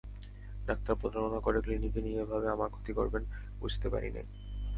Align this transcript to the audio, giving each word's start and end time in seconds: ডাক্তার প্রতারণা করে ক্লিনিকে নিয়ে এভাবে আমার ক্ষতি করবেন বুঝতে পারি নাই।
ডাক্তার 0.67 0.95
প্রতারণা 0.95 1.39
করে 1.39 1.59
ক্লিনিকে 1.61 1.99
নিয়ে 2.01 2.21
এভাবে 2.21 2.47
আমার 2.49 2.69
ক্ষতি 2.69 2.91
করবেন 2.93 3.23
বুঝতে 3.59 3.87
পারি 3.89 4.09
নাই। 4.11 4.25